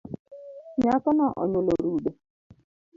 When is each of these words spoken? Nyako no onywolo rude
Nyako 0.83 1.09
no 1.17 1.27
onywolo 1.41 1.73
rude 1.83 2.11